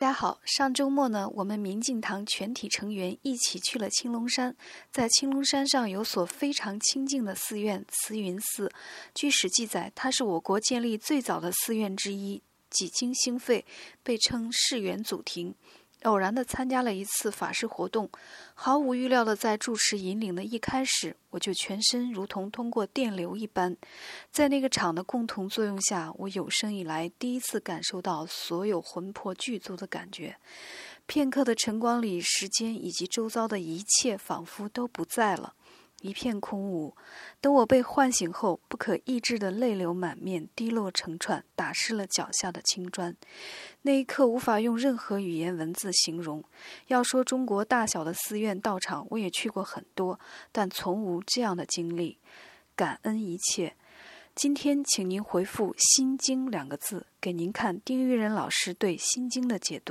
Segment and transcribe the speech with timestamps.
[0.00, 4.56] 大家好，上周末呢，我们民进堂全体成员一起去了青龙山。
[4.90, 8.72] 在青龙山上有所非常清净的寺院慈云寺，
[9.14, 13.66] 据史记载，它是我国建立最早的寺院之一，几经兴废，
[14.02, 15.54] 被称世园祖庭。
[16.02, 18.08] 偶然的参加了一次法事活动，
[18.54, 23.76] 毫无预料的在住持引领的一开始，我就全身如同通过电流一般，
[24.30, 30.36] 在那个场的共同作用下，我有生以来第一次感受到所有魂魄具足的感觉。
[31.06, 35.54] 片刻的晨光里，时间以及周遭的一切仿佛都不在了。
[36.00, 36.94] 一片空无。
[37.40, 43.16] 等我被唤醒后，不可抑制的泪流满面，滴落成串，打湿了脚下的青砖。
[43.82, 46.44] 那一刻，无法用任何语言文字形容。
[46.88, 50.18] 要说中国大小的寺院道场，我也去过很多，
[50.52, 52.18] 但从无这样的经历。
[52.74, 53.74] 感恩一切。
[54.34, 59.88] 今天，请您回复“心经”两个字，给您看丁玉仁老师对《心经》的解读。